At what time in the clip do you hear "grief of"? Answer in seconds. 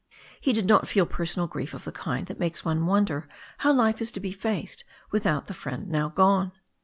1.45-1.83